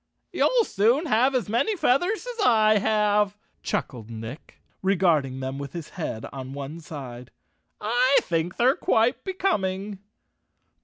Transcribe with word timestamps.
"You'll 0.33 0.63
soon 0.63 1.05
have 1.05 1.35
as 1.35 1.47
many 1.47 1.75
feathers 1.75 2.25
as 2.25 2.39
I 2.43 2.79
have," 2.79 3.37
chuckled 3.61 4.09
Nick, 4.09 4.55
regarding 4.81 5.41
them 5.41 5.59
with 5.59 5.73
his 5.73 5.89
head 5.89 6.25
on 6.33 6.53
one 6.53 6.79
side. 6.79 7.29
"I 7.79 8.17
think 8.23 8.57
they're 8.57 8.75
quite 8.75 9.23
becoming!" 9.23 9.99